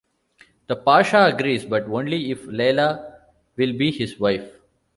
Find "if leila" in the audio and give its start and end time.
2.31-3.21